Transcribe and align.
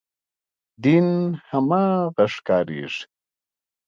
دین 0.83 1.07
هماغه 1.49 2.25
ښکارېږي. 2.33 3.03